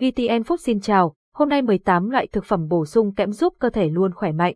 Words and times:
VTN 0.00 0.42
Food 0.42 0.56
xin 0.56 0.80
chào, 0.80 1.14
hôm 1.34 1.48
nay 1.48 1.62
18 1.62 2.10
loại 2.10 2.26
thực 2.26 2.44
phẩm 2.44 2.68
bổ 2.68 2.86
sung 2.86 3.14
kẽm 3.14 3.32
giúp 3.32 3.54
cơ 3.58 3.70
thể 3.70 3.88
luôn 3.88 4.12
khỏe 4.14 4.32
mạnh. 4.32 4.54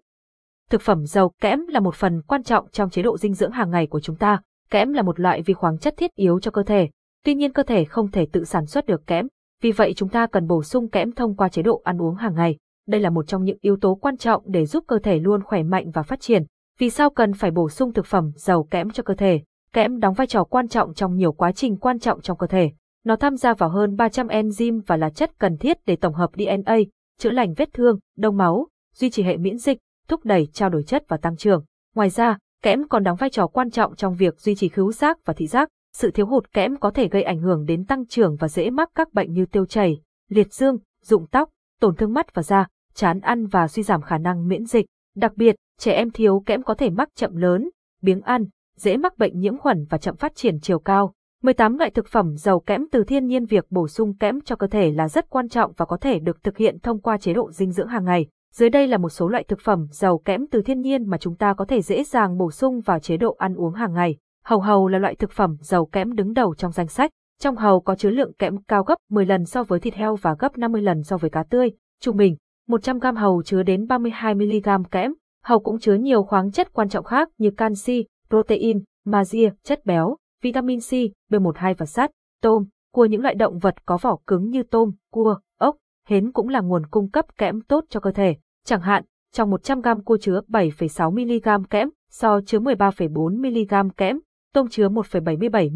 Thực 0.71 0.83
phẩm 0.83 1.07
giàu 1.07 1.33
kẽm 1.41 1.67
là 1.69 1.81
một 1.81 1.95
phần 1.95 2.23
quan 2.23 2.43
trọng 2.43 2.71
trong 2.71 2.91
chế 2.91 3.03
độ 3.03 3.19
dinh 3.19 3.35
dưỡng 3.35 3.51
hàng 3.51 3.71
ngày 3.71 3.87
của 3.87 4.01
chúng 4.01 4.17
ta. 4.17 4.41
Kẽm 4.71 4.93
là 4.93 5.03
một 5.03 5.21
loại 5.21 5.43
vi 5.43 5.55
khoáng 5.55 5.79
chất 5.79 5.95
thiết 5.97 6.15
yếu 6.15 6.41
cho 6.41 6.51
cơ 6.51 6.63
thể. 6.63 6.89
Tuy 7.25 7.35
nhiên 7.35 7.53
cơ 7.53 7.63
thể 7.63 7.85
không 7.85 8.11
thể 8.11 8.27
tự 8.33 8.45
sản 8.45 8.67
xuất 8.67 8.87
được 8.87 9.07
kẽm, 9.07 9.27
vì 9.63 9.73
vậy 9.73 9.95
chúng 9.97 10.09
ta 10.09 10.27
cần 10.27 10.47
bổ 10.47 10.63
sung 10.63 10.89
kẽm 10.89 11.13
thông 11.13 11.37
qua 11.37 11.49
chế 11.49 11.63
độ 11.63 11.81
ăn 11.85 12.03
uống 12.03 12.15
hàng 12.15 12.35
ngày. 12.35 12.57
Đây 12.87 13.01
là 13.01 13.11
một 13.11 13.27
trong 13.27 13.45
những 13.45 13.59
yếu 13.61 13.77
tố 13.81 13.95
quan 13.95 14.17
trọng 14.17 14.43
để 14.47 14.67
giúp 14.67 14.85
cơ 14.87 14.99
thể 14.99 15.19
luôn 15.19 15.43
khỏe 15.43 15.63
mạnh 15.63 15.91
và 15.91 16.03
phát 16.03 16.21
triển. 16.21 16.45
Vì 16.79 16.91
sao 16.91 17.11
cần 17.11 17.33
phải 17.33 17.51
bổ 17.51 17.69
sung 17.69 17.93
thực 17.93 18.07
phẩm 18.07 18.33
giàu 18.35 18.63
kẽm 18.71 18.91
cho 18.91 19.03
cơ 19.03 19.15
thể? 19.15 19.41
Kẽm 19.73 19.99
đóng 19.99 20.15
vai 20.15 20.27
trò 20.27 20.45
quan 20.45 20.69
trọng 20.69 20.95
trong 20.95 21.17
nhiều 21.17 21.33
quá 21.33 21.53
trình 21.53 21.77
quan 21.77 21.99
trọng 21.99 22.21
trong 22.21 22.39
cơ 22.39 22.47
thể. 22.47 22.71
Nó 23.05 23.17
tham 23.17 23.37
gia 23.37 23.55
vào 23.55 23.71
hơn 23.71 23.97
300 23.97 24.27
enzyme 24.27 24.81
và 24.87 24.97
là 24.97 25.11
chất 25.11 25.39
cần 25.39 25.57
thiết 25.57 25.77
để 25.87 25.97
tổng 25.97 26.15
hợp 26.15 26.31
DNA, 26.35 26.77
chữa 27.19 27.31
lành 27.31 27.55
vết 27.55 27.73
thương, 27.73 27.99
đông 28.17 28.37
máu, 28.37 28.69
duy 28.95 29.11
trì 29.11 29.23
hệ 29.23 29.37
miễn 29.37 29.59
dịch, 29.59 29.79
thúc 30.09 30.25
đẩy 30.25 30.49
trao 30.53 30.69
đổi 30.69 30.83
chất 30.83 31.05
và 31.09 31.17
tăng 31.17 31.37
trưởng. 31.37 31.65
Ngoài 31.95 32.11
ra, 32.11 32.39
kẽm 32.63 32.89
còn 32.89 33.03
đóng 33.03 33.17
vai 33.17 33.31
trò 33.31 33.47
quan 33.47 33.71
trọng 33.71 33.97
trong 33.97 34.15
việc 34.15 34.41
duy 34.41 34.55
trì 34.55 34.69
khứu 34.69 34.93
giác 34.93 35.19
và 35.25 35.35
thị 35.35 35.47
giác. 35.47 35.69
Sự 35.97 36.11
thiếu 36.11 36.27
hụt 36.27 36.53
kẽm 36.53 36.77
có 36.77 36.91
thể 36.91 37.09
gây 37.09 37.23
ảnh 37.23 37.41
hưởng 37.41 37.65
đến 37.65 37.85
tăng 37.85 38.07
trưởng 38.07 38.37
và 38.37 38.49
dễ 38.49 38.71
mắc 38.71 38.91
các 38.95 39.15
bệnh 39.15 39.33
như 39.33 39.47
tiêu 39.47 39.67
chảy, 39.67 40.01
liệt 40.29 40.53
dương, 40.53 40.79
rụng 41.03 41.27
tóc, 41.27 41.51
tổn 41.81 41.97
thương 41.97 42.13
mắt 42.13 42.35
và 42.35 42.43
da, 42.43 42.67
chán 42.95 43.21
ăn 43.21 43.47
và 43.47 43.69
suy 43.69 43.83
giảm 43.83 44.03
khả 44.03 44.19
năng 44.19 44.49
miễn 44.49 44.65
dịch. 44.65 44.87
Đặc 45.17 45.33
biệt, 45.37 45.57
trẻ 45.79 45.93
em 45.93 46.11
thiếu 46.11 46.43
kẽm 46.47 46.63
có 46.63 46.75
thể 46.75 46.91
mắc 46.91 47.09
chậm 47.15 47.37
lớn, 47.37 47.71
biếng 48.03 48.21
ăn, 48.21 48.45
dễ 48.77 48.97
mắc 48.97 49.19
bệnh 49.19 49.39
nhiễm 49.39 49.59
khuẩn 49.59 49.85
và 49.91 49.99
chậm 49.99 50.17
phát 50.17 50.35
triển 50.35 50.61
chiều 50.61 50.79
cao. 50.79 51.15
18 51.43 51.79
loại 51.79 51.91
thực 51.91 52.07
phẩm 52.07 52.37
giàu 52.37 52.61
kẽm 52.61 52.87
từ 52.93 53.05
thiên 53.05 53.27
nhiên 53.27 53.45
việc 53.45 53.67
bổ 53.71 53.89
sung 53.89 54.15
kẽm 54.15 54.41
cho 54.41 54.57
cơ 54.57 54.67
thể 54.67 54.91
là 54.91 55.09
rất 55.09 55.31
quan 55.31 55.49
trọng 55.49 55.73
và 55.77 55.85
có 55.85 55.97
thể 55.97 56.19
được 56.19 56.43
thực 56.43 56.57
hiện 56.57 56.79
thông 56.79 57.01
qua 57.01 57.19
chế 57.19 57.35
độ 57.35 57.51
dinh 57.51 57.71
dưỡng 57.73 57.89
hàng 57.89 58.05
ngày. 58.05 58.27
Dưới 58.53 58.71
đây 58.71 58.87
là 58.87 58.99
một 58.99 59.09
số 59.09 59.29
loại 59.29 59.45
thực 59.45 59.61
phẩm 59.61 59.87
giàu 59.91 60.19
kẽm 60.19 60.47
từ 60.51 60.63
thiên 60.63 60.81
nhiên 60.81 61.11
mà 61.11 61.19
chúng 61.19 61.37
ta 61.37 61.55
có 61.55 61.65
thể 61.65 61.83
dễ 61.83 62.05
dàng 62.05 62.39
bổ 62.39 62.51
sung 62.51 62.81
vào 62.81 62.99
chế 62.99 63.17
độ 63.17 63.35
ăn 63.39 63.55
uống 63.55 63.75
hàng 63.75 63.93
ngày. 63.95 64.17
Hầu 64.45 64.61
hầu 64.61 64.89
là 64.89 64.99
loại 64.99 65.15
thực 65.15 65.31
phẩm 65.31 65.57
giàu 65.61 65.87
kẽm 65.87 66.13
đứng 66.13 66.33
đầu 66.33 66.55
trong 66.55 66.73
danh 66.73 66.89
sách. 66.89 67.11
Trong 67.41 67.57
hầu 67.57 67.81
có 67.81 67.95
chứa 67.95 68.11
lượng 68.11 68.33
kẽm 68.33 68.63
cao 68.63 68.83
gấp 68.85 68.97
10 69.11 69.27
lần 69.27 69.45
so 69.45 69.63
với 69.63 69.81
thịt 69.81 69.95
heo 69.95 70.17
và 70.17 70.37
gấp 70.39 70.59
50 70.59 70.83
lần 70.83 71.03
so 71.03 71.17
với 71.17 71.31
cá 71.31 71.43
tươi. 71.43 71.71
Trung 72.01 72.17
bình, 72.17 72.37
100 72.69 72.99
g 72.99 73.07
hầu 73.17 73.43
chứa 73.43 73.63
đến 73.63 73.87
32 73.87 74.35
mg 74.35 74.85
kẽm. 74.91 75.13
Hầu 75.45 75.61
cũng 75.61 75.79
chứa 75.79 75.95
nhiều 75.95 76.23
khoáng 76.23 76.51
chất 76.53 76.73
quan 76.73 76.89
trọng 76.89 77.05
khác 77.05 77.29
như 77.39 77.51
canxi, 77.51 78.07
protein, 78.31 78.83
magie, 79.07 79.51
chất 79.63 79.87
béo, 79.87 80.17
vitamin 80.43 80.81
C, 80.81 80.93
B12 81.31 81.75
và 81.79 81.87
sắt, 81.87 82.11
tôm, 82.43 82.65
cua 82.93 83.05
những 83.05 83.23
loại 83.23 83.35
động 83.35 83.59
vật 83.59 83.87
có 83.87 83.99
vỏ 84.03 84.19
cứng 84.27 84.51
như 84.51 84.63
tôm, 84.63 84.93
cua, 85.13 85.39
ốc, 85.59 85.77
hến 86.07 86.33
cũng 86.33 86.49
là 86.49 86.61
nguồn 86.61 86.87
cung 86.87 87.11
cấp 87.11 87.37
kẽm 87.39 87.61
tốt 87.61 87.85
cho 87.89 88.01
cơ 88.01 88.11
thể. 88.11 88.37
Chẳng 88.65 88.81
hạn, 88.81 89.05
trong 89.33 89.51
100 89.51 89.81
g 89.81 89.89
cua 90.05 90.17
chứa 90.17 90.41
7,6 90.49 91.11
mg 91.11 91.65
kẽm, 91.65 91.89
so 92.11 92.41
chứa 92.47 92.59
13,4 92.59 93.85
mg 93.85 93.91
kẽm, 93.97 94.21
tôm 94.55 94.69
chứa 94.69 94.89
1,77 94.89 95.71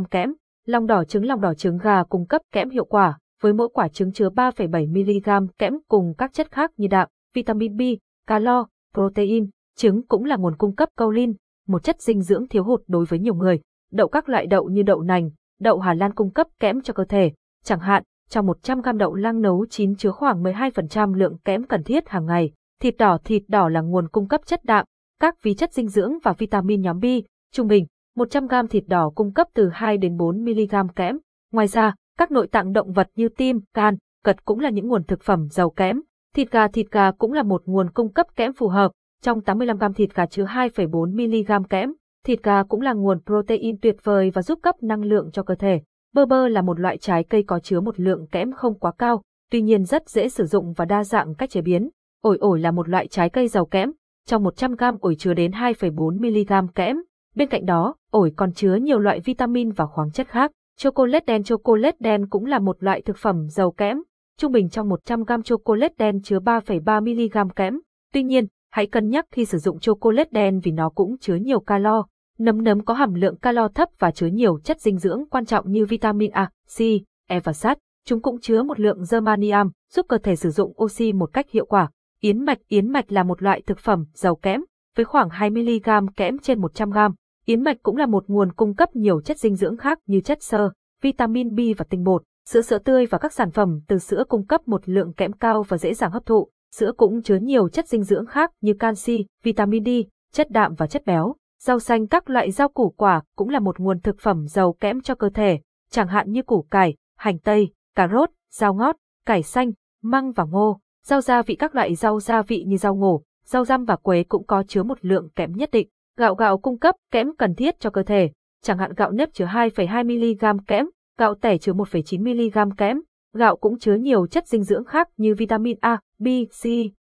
mg 0.00 0.04
kẽm, 0.10 0.32
lòng 0.66 0.86
đỏ 0.86 1.04
trứng 1.04 1.26
lòng 1.26 1.40
đỏ 1.40 1.54
trứng 1.54 1.78
gà 1.78 2.04
cung 2.04 2.26
cấp 2.26 2.42
kẽm 2.52 2.70
hiệu 2.70 2.84
quả, 2.84 3.18
với 3.40 3.52
mỗi 3.52 3.68
quả 3.72 3.88
trứng 3.88 4.12
chứa 4.12 4.28
3,7 4.28 4.88
mg 4.88 5.48
kẽm 5.58 5.74
cùng 5.88 6.14
các 6.18 6.32
chất 6.32 6.50
khác 6.50 6.70
như 6.76 6.86
đạm, 6.90 7.08
vitamin 7.34 7.76
B, 7.76 7.80
calo, 8.26 8.66
protein, 8.94 9.46
trứng 9.76 10.06
cũng 10.06 10.24
là 10.24 10.36
nguồn 10.36 10.56
cung 10.56 10.74
cấp 10.74 10.88
choline, 10.98 11.32
một 11.66 11.82
chất 11.84 12.00
dinh 12.00 12.22
dưỡng 12.22 12.48
thiếu 12.48 12.64
hụt 12.64 12.82
đối 12.86 13.04
với 13.04 13.18
nhiều 13.18 13.34
người. 13.34 13.60
Đậu 13.92 14.08
các 14.08 14.28
loại 14.28 14.46
đậu 14.46 14.68
như 14.68 14.82
đậu 14.82 15.02
nành, 15.02 15.30
đậu 15.60 15.78
Hà 15.78 15.94
Lan 15.94 16.14
cung 16.14 16.30
cấp 16.30 16.46
kẽm 16.60 16.82
cho 16.82 16.94
cơ 16.94 17.04
thể. 17.04 17.32
Chẳng 17.64 17.80
hạn, 17.80 18.02
trong 18.28 18.46
100 18.46 18.80
gram 18.80 18.98
đậu 18.98 19.14
lăng 19.14 19.40
nấu 19.40 19.66
chín 19.66 19.96
chứa 19.96 20.10
khoảng 20.10 20.42
12% 20.42 21.14
lượng 21.14 21.38
kẽm 21.44 21.66
cần 21.66 21.82
thiết 21.82 22.08
hàng 22.08 22.26
ngày. 22.26 22.52
Thịt 22.80 22.96
đỏ 22.98 23.18
thịt 23.24 23.42
đỏ 23.48 23.68
là 23.68 23.80
nguồn 23.80 24.08
cung 24.08 24.28
cấp 24.28 24.40
chất 24.46 24.64
đạm, 24.64 24.84
các 25.20 25.42
vi 25.42 25.54
chất 25.54 25.72
dinh 25.72 25.88
dưỡng 25.88 26.12
và 26.22 26.32
vitamin 26.32 26.80
nhóm 26.80 27.00
B. 27.00 27.04
Trung 27.52 27.66
bình, 27.66 27.86
100 28.16 28.46
gram 28.46 28.68
thịt 28.68 28.84
đỏ 28.86 29.10
cung 29.14 29.32
cấp 29.32 29.46
từ 29.54 29.68
2 29.72 29.98
đến 29.98 30.16
4 30.16 30.44
mg 30.44 30.88
kẽm. 30.96 31.18
Ngoài 31.52 31.66
ra, 31.66 31.94
các 32.18 32.30
nội 32.30 32.48
tạng 32.48 32.72
động 32.72 32.92
vật 32.92 33.08
như 33.14 33.28
tim, 33.28 33.60
gan, 33.74 33.96
cật 34.24 34.44
cũng 34.44 34.60
là 34.60 34.70
những 34.70 34.88
nguồn 34.88 35.04
thực 35.04 35.22
phẩm 35.22 35.48
giàu 35.50 35.70
kẽm. 35.70 36.02
Thịt 36.34 36.50
gà 36.50 36.68
thịt 36.68 36.86
gà 36.90 37.10
cũng 37.10 37.32
là 37.32 37.42
một 37.42 37.62
nguồn 37.66 37.90
cung 37.90 38.12
cấp 38.12 38.26
kẽm 38.36 38.52
phù 38.52 38.68
hợp. 38.68 38.92
Trong 39.22 39.40
85 39.40 39.78
gram 39.78 39.94
thịt 39.94 40.14
gà 40.14 40.26
chứa 40.26 40.44
2,4 40.44 41.60
mg 41.60 41.64
kẽm. 41.68 41.92
Thịt 42.26 42.42
gà 42.42 42.62
cũng 42.62 42.80
là 42.80 42.92
nguồn 42.92 43.20
protein 43.26 43.76
tuyệt 43.82 43.96
vời 44.02 44.30
và 44.30 44.42
giúp 44.42 44.58
cấp 44.62 44.82
năng 44.82 45.02
lượng 45.02 45.30
cho 45.32 45.42
cơ 45.42 45.54
thể. 45.54 45.80
Bơ 46.14 46.26
bơ 46.26 46.48
là 46.48 46.62
một 46.62 46.80
loại 46.80 46.98
trái 46.98 47.24
cây 47.24 47.42
có 47.42 47.58
chứa 47.58 47.80
một 47.80 48.00
lượng 48.00 48.26
kẽm 48.26 48.52
không 48.52 48.78
quá 48.78 48.92
cao, 48.98 49.22
tuy 49.50 49.62
nhiên 49.62 49.84
rất 49.84 50.08
dễ 50.08 50.28
sử 50.28 50.44
dụng 50.44 50.72
và 50.72 50.84
đa 50.84 51.04
dạng 51.04 51.34
cách 51.34 51.50
chế 51.50 51.60
biến. 51.60 51.90
Ổi 52.22 52.38
ổi 52.40 52.60
là 52.60 52.70
một 52.70 52.88
loại 52.88 53.08
trái 53.08 53.30
cây 53.30 53.48
giàu 53.48 53.66
kẽm, 53.66 53.92
trong 54.26 54.42
100 54.42 54.74
g 54.74 54.84
ổi 55.00 55.14
chứa 55.14 55.34
đến 55.34 55.50
2,4 55.50 56.18
mg 56.18 56.68
kẽm. 56.74 56.96
Bên 57.34 57.48
cạnh 57.48 57.66
đó, 57.66 57.94
ổi 58.10 58.32
còn 58.36 58.52
chứa 58.52 58.74
nhiều 58.74 58.98
loại 58.98 59.20
vitamin 59.20 59.70
và 59.70 59.86
khoáng 59.86 60.10
chất 60.10 60.28
khác. 60.28 60.52
Chocolate 60.78 61.24
đen 61.26 61.42
Chocolate 61.42 61.96
đen 62.00 62.28
cũng 62.28 62.44
là 62.44 62.58
một 62.58 62.76
loại 62.82 63.02
thực 63.02 63.16
phẩm 63.16 63.48
giàu 63.48 63.70
kẽm. 63.70 64.02
Trung 64.38 64.52
bình 64.52 64.68
trong 64.68 64.88
100 64.88 65.24
g 65.24 65.32
chocolate 65.44 65.94
đen 65.98 66.22
chứa 66.22 66.38
3,3 66.38 67.02
mg 67.44 67.50
kẽm. 67.56 67.80
Tuy 68.12 68.22
nhiên, 68.22 68.46
hãy 68.70 68.86
cân 68.86 69.08
nhắc 69.08 69.24
khi 69.30 69.44
sử 69.44 69.58
dụng 69.58 69.78
chocolate 69.78 70.28
đen 70.30 70.60
vì 70.60 70.72
nó 70.72 70.88
cũng 70.88 71.18
chứa 71.18 71.34
nhiều 71.34 71.60
calo. 71.60 72.06
Nấm 72.38 72.62
nấm 72.64 72.84
có 72.84 72.94
hàm 72.94 73.14
lượng 73.14 73.36
calo 73.36 73.68
thấp 73.68 73.88
và 73.98 74.10
chứa 74.10 74.26
nhiều 74.26 74.58
chất 74.64 74.80
dinh 74.80 74.98
dưỡng 74.98 75.24
quan 75.30 75.46
trọng 75.46 75.70
như 75.70 75.86
vitamin 75.86 76.30
A, 76.30 76.50
C, 76.76 76.80
E 77.28 77.40
và 77.40 77.52
sắt. 77.52 77.78
Chúng 78.06 78.22
cũng 78.22 78.40
chứa 78.40 78.62
một 78.62 78.80
lượng 78.80 78.98
germanium, 79.10 79.70
giúp 79.92 80.06
cơ 80.08 80.18
thể 80.18 80.36
sử 80.36 80.50
dụng 80.50 80.72
oxy 80.82 81.12
một 81.12 81.32
cách 81.32 81.50
hiệu 81.50 81.66
quả. 81.66 81.90
Yến 82.20 82.44
mạch 82.44 82.58
Yến 82.68 82.88
mạch 82.88 83.12
là 83.12 83.22
một 83.22 83.42
loại 83.42 83.62
thực 83.66 83.78
phẩm 83.78 84.04
giàu 84.14 84.36
kẽm, 84.36 84.64
với 84.96 85.04
khoảng 85.04 85.28
2mg 85.28 86.08
kẽm 86.16 86.38
trên 86.38 86.60
100g. 86.60 87.12
Yến 87.44 87.62
mạch 87.62 87.76
cũng 87.82 87.96
là 87.96 88.06
một 88.06 88.24
nguồn 88.26 88.52
cung 88.52 88.74
cấp 88.74 88.96
nhiều 88.96 89.20
chất 89.20 89.38
dinh 89.38 89.54
dưỡng 89.54 89.76
khác 89.76 89.98
như 90.06 90.20
chất 90.20 90.42
xơ, 90.42 90.70
vitamin 91.02 91.54
B 91.54 91.60
và 91.76 91.84
tinh 91.90 92.04
bột. 92.04 92.22
Sữa 92.48 92.60
sữa 92.60 92.78
tươi 92.78 93.06
và 93.06 93.18
các 93.18 93.32
sản 93.32 93.50
phẩm 93.50 93.80
từ 93.88 93.98
sữa 93.98 94.24
cung 94.28 94.46
cấp 94.46 94.68
một 94.68 94.88
lượng 94.88 95.12
kẽm 95.12 95.32
cao 95.32 95.62
và 95.62 95.78
dễ 95.78 95.94
dàng 95.94 96.10
hấp 96.10 96.26
thụ. 96.26 96.48
Sữa 96.74 96.92
cũng 96.96 97.22
chứa 97.22 97.36
nhiều 97.36 97.68
chất 97.68 97.88
dinh 97.88 98.02
dưỡng 98.02 98.26
khác 98.26 98.50
như 98.60 98.74
canxi, 98.74 99.26
vitamin 99.42 99.84
D, 99.84 99.88
chất 100.32 100.50
đạm 100.50 100.74
và 100.74 100.86
chất 100.86 101.02
béo. 101.06 101.34
Rau 101.62 101.78
xanh 101.80 102.06
các 102.06 102.30
loại 102.30 102.50
rau 102.50 102.68
củ 102.68 102.90
quả 102.96 103.22
cũng 103.36 103.48
là 103.48 103.58
một 103.58 103.80
nguồn 103.80 104.00
thực 104.00 104.18
phẩm 104.20 104.46
giàu 104.46 104.72
kẽm 104.72 105.00
cho 105.00 105.14
cơ 105.14 105.28
thể, 105.34 105.60
chẳng 105.90 106.08
hạn 106.08 106.32
như 106.32 106.42
củ 106.42 106.66
cải, 106.70 106.94
hành 107.16 107.38
tây, 107.38 107.72
cà 107.94 108.08
rốt, 108.12 108.30
rau 108.50 108.74
ngót, 108.74 108.96
cải 109.26 109.42
xanh, 109.42 109.72
măng 110.02 110.32
và 110.32 110.44
ngô. 110.44 110.80
Rau 111.04 111.20
gia 111.20 111.42
vị 111.42 111.54
các 111.54 111.74
loại 111.74 111.94
rau 111.94 112.20
gia 112.20 112.42
vị 112.42 112.64
như 112.66 112.76
rau 112.76 112.94
ngổ, 112.94 113.22
rau 113.44 113.64
răm 113.64 113.84
và 113.84 113.96
quế 113.96 114.22
cũng 114.22 114.46
có 114.46 114.62
chứa 114.68 114.82
một 114.82 114.98
lượng 115.00 115.28
kẽm 115.36 115.52
nhất 115.52 115.70
định. 115.72 115.88
Gạo 116.16 116.34
gạo 116.34 116.58
cung 116.58 116.78
cấp 116.78 116.94
kẽm 117.10 117.36
cần 117.38 117.54
thiết 117.54 117.80
cho 117.80 117.90
cơ 117.90 118.02
thể, 118.02 118.30
chẳng 118.62 118.78
hạn 118.78 118.92
gạo 118.96 119.10
nếp 119.10 119.34
chứa 119.34 119.46
2,2 119.46 120.54
mg 120.54 120.64
kẽm, 120.66 120.86
gạo 121.18 121.34
tẻ 121.34 121.58
chứa 121.58 121.72
1,9 121.72 122.20
mg 122.66 122.76
kẽm. 122.76 123.00
Gạo 123.34 123.56
cũng 123.56 123.78
chứa 123.78 123.94
nhiều 123.94 124.26
chất 124.26 124.46
dinh 124.46 124.62
dưỡng 124.62 124.84
khác 124.84 125.08
như 125.16 125.34
vitamin 125.34 125.78
A, 125.80 126.00
B, 126.18 126.26
C, 126.62 126.66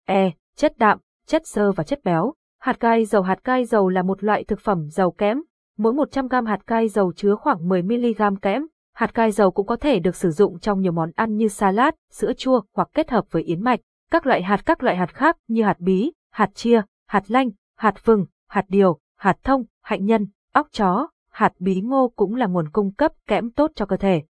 E, 0.06 0.30
chất 0.56 0.78
đạm, 0.78 0.98
chất 1.26 1.46
xơ 1.46 1.72
và 1.72 1.84
chất 1.84 2.04
béo. 2.04 2.34
Hạt 2.60 2.80
cai 2.80 3.04
dầu 3.04 3.22
Hạt 3.22 3.44
cai 3.44 3.64
dầu 3.64 3.88
là 3.88 4.02
một 4.02 4.24
loại 4.24 4.44
thực 4.44 4.60
phẩm 4.60 4.88
giàu 4.90 5.10
kẽm. 5.10 5.42
Mỗi 5.78 5.92
100 5.92 6.28
g 6.28 6.34
hạt 6.46 6.66
cai 6.66 6.88
dầu 6.88 7.12
chứa 7.12 7.34
khoảng 7.34 7.68
10 7.68 7.82
mg 7.82 8.36
kẽm. 8.42 8.66
Hạt 8.94 9.14
cai 9.14 9.30
dầu 9.30 9.50
cũng 9.50 9.66
có 9.66 9.76
thể 9.76 9.98
được 9.98 10.16
sử 10.16 10.30
dụng 10.30 10.58
trong 10.58 10.80
nhiều 10.80 10.92
món 10.92 11.10
ăn 11.16 11.36
như 11.36 11.48
salad, 11.48 11.94
sữa 12.10 12.32
chua 12.32 12.60
hoặc 12.74 12.88
kết 12.94 13.10
hợp 13.10 13.24
với 13.30 13.42
yến 13.42 13.62
mạch. 13.62 13.80
Các 14.10 14.26
loại 14.26 14.42
hạt 14.42 14.66
các 14.66 14.82
loại 14.82 14.96
hạt 14.96 15.14
khác 15.14 15.36
như 15.48 15.62
hạt 15.62 15.80
bí, 15.80 16.12
hạt 16.32 16.50
chia, 16.54 16.82
hạt 17.08 17.30
lanh, 17.30 17.50
hạt 17.76 18.04
vừng, 18.04 18.26
hạt 18.48 18.64
điều, 18.68 18.98
hạt 19.16 19.36
thông, 19.42 19.64
hạnh 19.82 20.04
nhân, 20.04 20.26
óc 20.52 20.68
chó, 20.72 21.08
hạt 21.30 21.52
bí 21.58 21.80
ngô 21.80 22.12
cũng 22.16 22.34
là 22.34 22.46
nguồn 22.46 22.68
cung 22.68 22.92
cấp 22.92 23.12
kẽm 23.26 23.50
tốt 23.50 23.70
cho 23.74 23.86
cơ 23.86 23.96
thể. 23.96 24.22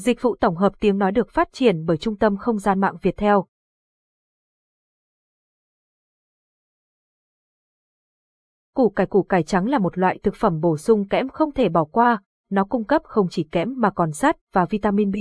Dịch 0.00 0.22
vụ 0.22 0.36
tổng 0.40 0.56
hợp 0.56 0.72
tiếng 0.80 0.98
nói 0.98 1.12
được 1.12 1.30
phát 1.30 1.48
triển 1.52 1.86
bởi 1.86 1.96
Trung 1.96 2.16
tâm 2.16 2.36
Không 2.36 2.58
gian 2.58 2.80
mạng 2.80 2.96
Việt 3.02 3.16
Theo. 3.16 3.46
Củ 8.74 8.90
cải 8.90 9.06
củ 9.06 9.22
cải 9.22 9.42
trắng 9.42 9.68
là 9.68 9.78
một 9.78 9.98
loại 9.98 10.18
thực 10.22 10.34
phẩm 10.34 10.60
bổ 10.60 10.76
sung 10.76 11.08
kẽm 11.08 11.28
không 11.28 11.52
thể 11.52 11.68
bỏ 11.68 11.84
qua, 11.84 12.22
nó 12.50 12.64
cung 12.64 12.84
cấp 12.84 13.02
không 13.04 13.26
chỉ 13.30 13.48
kẽm 13.52 13.74
mà 13.76 13.90
còn 13.90 14.12
sắt 14.12 14.36
và 14.52 14.66
vitamin 14.70 15.10
B. 15.10 15.16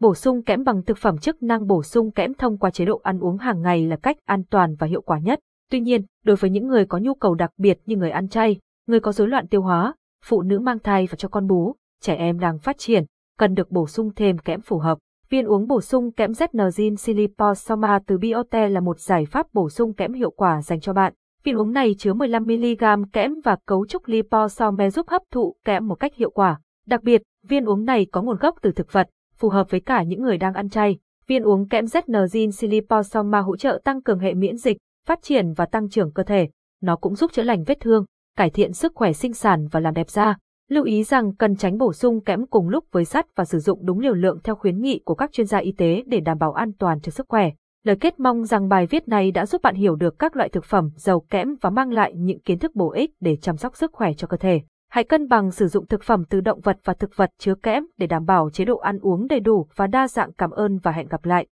Bổ 0.00 0.14
sung 0.14 0.42
kẽm 0.42 0.64
bằng 0.64 0.82
thực 0.82 0.98
phẩm 0.98 1.18
chức 1.18 1.42
năng 1.42 1.66
bổ 1.66 1.82
sung 1.82 2.10
kẽm 2.10 2.34
thông 2.34 2.58
qua 2.58 2.70
chế 2.70 2.84
độ 2.84 3.00
ăn 3.02 3.18
uống 3.20 3.38
hàng 3.38 3.62
ngày 3.62 3.86
là 3.86 3.96
cách 3.96 4.16
an 4.24 4.42
toàn 4.50 4.74
và 4.78 4.86
hiệu 4.86 5.02
quả 5.02 5.18
nhất. 5.18 5.40
Tuy 5.70 5.80
nhiên, 5.80 6.04
đối 6.24 6.36
với 6.36 6.50
những 6.50 6.66
người 6.66 6.86
có 6.86 6.98
nhu 6.98 7.14
cầu 7.14 7.34
đặc 7.34 7.50
biệt 7.56 7.78
như 7.86 7.96
người 7.96 8.10
ăn 8.10 8.28
chay, 8.28 8.60
người 8.86 9.00
có 9.00 9.12
rối 9.12 9.28
loạn 9.28 9.48
tiêu 9.48 9.62
hóa, 9.62 9.94
phụ 10.24 10.42
nữ 10.42 10.58
mang 10.58 10.78
thai 10.78 11.06
và 11.10 11.16
cho 11.16 11.28
con 11.28 11.46
bú, 11.46 11.74
trẻ 12.00 12.14
em 12.14 12.38
đang 12.38 12.58
phát 12.58 12.78
triển, 12.78 13.04
cần 13.38 13.54
được 13.54 13.70
bổ 13.70 13.86
sung 13.86 14.10
thêm 14.16 14.38
kẽm 14.38 14.60
phù 14.60 14.78
hợp. 14.78 14.98
Viên 15.30 15.46
uống 15.46 15.66
bổ 15.66 15.80
sung 15.80 16.12
kẽm 16.12 16.30
ZNZin 16.30 16.96
Siliposoma 16.96 17.98
từ 18.06 18.18
Biote 18.18 18.68
là 18.68 18.80
một 18.80 19.00
giải 19.00 19.24
pháp 19.24 19.46
bổ 19.52 19.68
sung 19.70 19.94
kẽm 19.94 20.12
hiệu 20.12 20.30
quả 20.30 20.62
dành 20.62 20.80
cho 20.80 20.92
bạn. 20.92 21.12
Viên 21.44 21.56
uống 21.56 21.72
này 21.72 21.94
chứa 21.98 22.12
15mg 22.12 23.04
kẽm 23.12 23.34
và 23.44 23.56
cấu 23.66 23.86
trúc 23.86 24.02
liposome 24.06 24.90
giúp 24.90 25.08
hấp 25.08 25.22
thụ 25.30 25.56
kẽm 25.64 25.88
một 25.88 25.94
cách 25.94 26.14
hiệu 26.14 26.30
quả. 26.30 26.60
Đặc 26.86 27.02
biệt, 27.02 27.22
viên 27.48 27.64
uống 27.64 27.84
này 27.84 28.06
có 28.12 28.22
nguồn 28.22 28.36
gốc 28.36 28.54
từ 28.62 28.72
thực 28.72 28.92
vật, 28.92 29.10
phù 29.36 29.48
hợp 29.48 29.70
với 29.70 29.80
cả 29.80 30.02
những 30.02 30.22
người 30.22 30.38
đang 30.38 30.54
ăn 30.54 30.68
chay. 30.68 30.98
Viên 31.26 31.42
uống 31.42 31.68
kẽm 31.68 31.84
ZN 31.84 32.50
Siliposoma 32.50 33.40
hỗ 33.40 33.56
trợ 33.56 33.80
tăng 33.84 34.02
cường 34.02 34.18
hệ 34.18 34.34
miễn 34.34 34.56
dịch, 34.56 34.76
phát 35.06 35.22
triển 35.22 35.52
và 35.52 35.66
tăng 35.66 35.88
trưởng 35.88 36.12
cơ 36.12 36.22
thể. 36.22 36.48
Nó 36.82 36.96
cũng 36.96 37.14
giúp 37.14 37.32
chữa 37.32 37.42
lành 37.42 37.64
vết 37.64 37.80
thương, 37.80 38.04
cải 38.36 38.50
thiện 38.50 38.72
sức 38.72 38.92
khỏe 38.94 39.12
sinh 39.12 39.32
sản 39.32 39.66
và 39.70 39.80
làm 39.80 39.94
đẹp 39.94 40.10
da. 40.10 40.36
Lưu 40.68 40.84
ý 40.84 41.04
rằng 41.04 41.34
cần 41.36 41.56
tránh 41.56 41.78
bổ 41.78 41.92
sung 41.92 42.20
kẽm 42.20 42.46
cùng 42.46 42.68
lúc 42.68 42.84
với 42.92 43.04
sắt 43.04 43.26
và 43.36 43.44
sử 43.44 43.58
dụng 43.58 43.86
đúng 43.86 43.98
liều 43.98 44.14
lượng 44.14 44.38
theo 44.44 44.54
khuyến 44.54 44.80
nghị 44.80 45.00
của 45.04 45.14
các 45.14 45.32
chuyên 45.32 45.46
gia 45.46 45.58
y 45.58 45.72
tế 45.72 46.02
để 46.06 46.20
đảm 46.20 46.38
bảo 46.38 46.52
an 46.52 46.72
toàn 46.78 47.00
cho 47.00 47.10
sức 47.10 47.26
khỏe. 47.28 47.50
Lời 47.84 47.96
kết 48.00 48.20
mong 48.20 48.44
rằng 48.44 48.68
bài 48.68 48.86
viết 48.86 49.08
này 49.08 49.30
đã 49.30 49.46
giúp 49.46 49.62
bạn 49.62 49.74
hiểu 49.74 49.96
được 49.96 50.18
các 50.18 50.36
loại 50.36 50.48
thực 50.48 50.64
phẩm 50.64 50.90
giàu 50.96 51.20
kẽm 51.20 51.48
và 51.60 51.70
mang 51.70 51.92
lại 51.92 52.12
những 52.16 52.40
kiến 52.40 52.58
thức 52.58 52.74
bổ 52.74 52.92
ích 52.92 53.10
để 53.20 53.36
chăm 53.36 53.56
sóc 53.56 53.76
sức 53.76 53.92
khỏe 53.92 54.12
cho 54.16 54.26
cơ 54.26 54.36
thể. 54.36 54.60
Hãy 54.90 55.04
cân 55.04 55.28
bằng 55.28 55.50
sử 55.50 55.66
dụng 55.66 55.86
thực 55.86 56.02
phẩm 56.02 56.24
từ 56.30 56.40
động 56.40 56.60
vật 56.60 56.76
và 56.84 56.94
thực 56.94 57.10
vật 57.16 57.30
chứa 57.38 57.54
kẽm 57.54 57.84
để 57.98 58.06
đảm 58.06 58.24
bảo 58.24 58.50
chế 58.50 58.64
độ 58.64 58.76
ăn 58.76 58.98
uống 58.98 59.26
đầy 59.26 59.40
đủ 59.40 59.66
và 59.76 59.86
đa 59.86 60.08
dạng. 60.08 60.32
Cảm 60.32 60.50
ơn 60.50 60.78
và 60.78 60.92
hẹn 60.92 61.08
gặp 61.08 61.24
lại. 61.24 61.42